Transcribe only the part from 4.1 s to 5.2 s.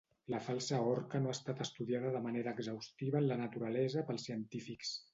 pels científics.